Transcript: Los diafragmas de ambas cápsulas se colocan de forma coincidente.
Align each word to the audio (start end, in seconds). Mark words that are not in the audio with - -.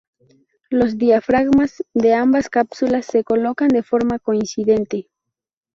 Los 0.71 0.97
diafragmas 0.97 1.83
de 1.93 2.15
ambas 2.15 2.49
cápsulas 2.49 3.05
se 3.05 3.23
colocan 3.23 3.67
de 3.67 3.83
forma 3.83 4.17
coincidente. 4.17 5.11